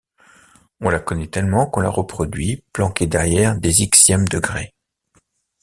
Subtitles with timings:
[0.79, 4.73] On la connaît tellement qu’on la reproduit, planqués derrière des ixièmes degrés.